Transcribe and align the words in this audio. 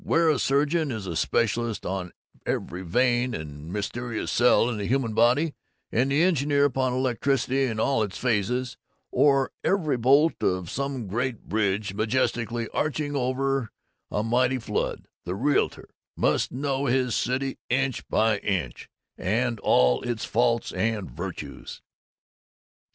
Where 0.03 0.31
a 0.31 0.39
surgeon 0.39 0.89
is 0.89 1.05
a 1.05 1.15
specialist 1.15 1.85
on 1.85 2.11
every 2.43 2.81
vein 2.81 3.35
and 3.35 3.71
mysterious 3.71 4.31
cell 4.31 4.67
of 4.67 4.77
the 4.77 4.87
human 4.87 5.13
body, 5.13 5.53
and 5.91 6.11
the 6.11 6.23
engineer 6.23 6.65
upon 6.65 6.91
electricity 6.93 7.65
in 7.65 7.79
all 7.79 8.01
its 8.01 8.17
phases, 8.17 8.77
or 9.11 9.51
every 9.63 9.97
bolt 9.97 10.41
of 10.41 10.71
some 10.71 11.05
great 11.05 11.43
bridge 11.47 11.93
majestically 11.93 12.67
arching 12.69 13.15
o'er 13.15 13.69
a 14.09 14.23
mighty 14.23 14.57
flood, 14.57 15.07
the 15.23 15.35
realtor 15.35 15.87
must 16.17 16.51
know 16.51 16.87
his 16.87 17.13
city, 17.13 17.59
inch 17.69 18.07
by 18.09 18.39
inch, 18.39 18.89
and 19.19 19.59
all 19.59 20.01
its 20.01 20.25
faults 20.25 20.71
and 20.71 21.11
virtues." 21.11 21.83